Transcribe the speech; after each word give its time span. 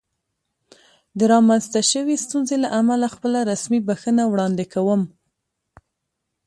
د 1.17 1.19
رامنځته 1.33 1.81
شوې 1.91 2.15
ستونزې 2.25 2.55
له 2.63 2.69
امله 2.79 3.05
خپله 3.15 3.39
رسمي 3.51 3.79
بښنه 3.87 4.23
وړاندې 4.27 4.65
کوم. 4.73 5.01